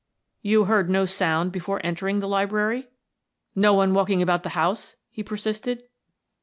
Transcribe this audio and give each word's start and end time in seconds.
"You 0.41 0.63
heard 0.65 0.89
no 0.89 1.05
sound 1.05 1.51
before 1.51 1.79
entering 1.83 2.21
the 2.21 2.27
library?" 2.27 2.89
"No 3.53 3.75
one 3.75 3.93
walking 3.93 4.19
about 4.19 4.41
the 4.41 4.57
house?" 4.57 4.95
he 5.11 5.21
persisted. 5.21 5.83